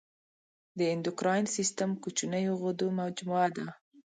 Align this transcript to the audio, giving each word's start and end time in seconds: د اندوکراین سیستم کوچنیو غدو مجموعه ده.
د 0.77 0.79
اندوکراین 0.93 1.45
سیستم 1.55 1.89
کوچنیو 2.03 2.53
غدو 2.61 2.87
مجموعه 3.01 3.47
ده. 3.57 3.67